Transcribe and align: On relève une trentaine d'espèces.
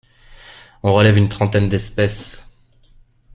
On 0.81 0.93
relève 0.95 1.15
une 1.19 1.29
trentaine 1.29 1.69
d'espèces. 1.69 2.49